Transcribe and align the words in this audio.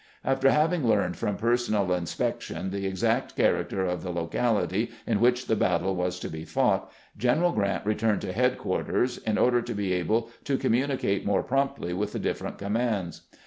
After 0.25 0.49
having 0.49 0.87
learned 0.87 1.15
from 1.15 1.37
personal 1.37 1.93
inspection 1.93 2.71
the 2.71 2.87
exact 2.87 3.35
character 3.35 3.85
of 3.85 4.01
the 4.01 4.09
locality 4.11 4.89
in 5.05 5.19
which 5.19 5.45
the 5.45 5.55
battle 5.55 5.95
was 5.95 6.19
to 6.21 6.27
be 6.27 6.43
fought, 6.43 6.91
General 7.15 7.51
Grant 7.51 7.85
returned 7.85 8.21
to 8.21 8.33
headquarters, 8.33 9.19
in 9.19 9.37
order 9.37 9.61
to 9.61 9.75
be 9.75 9.93
able 9.93 10.31
to 10.45 10.57
communicate 10.57 11.23
more 11.23 11.43
promptly 11.43 11.93
with 11.93 12.13
the 12.13 12.17
different 12.19 12.57
commands. 12.57 13.21